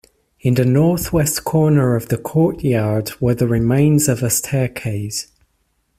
In 0.39 0.55
the 0.55 0.65
north-west 0.65 1.43
corner 1.43 1.95
of 1.95 2.09
the 2.09 2.17
courtyard 2.17 3.11
were 3.21 3.35
the 3.35 3.47
remains 3.47 4.07
of 4.07 4.23
a 4.23 4.31
staircase. 4.31 5.27